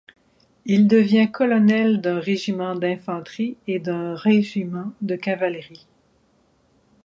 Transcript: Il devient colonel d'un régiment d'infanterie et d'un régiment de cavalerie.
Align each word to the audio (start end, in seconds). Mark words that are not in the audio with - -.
Il 0.65 0.87
devient 0.87 1.29
colonel 1.31 2.01
d'un 2.01 2.19
régiment 2.19 2.73
d'infanterie 2.75 3.55
et 3.67 3.77
d'un 3.77 4.15
régiment 4.15 4.91
de 5.01 5.15
cavalerie. 5.15 5.85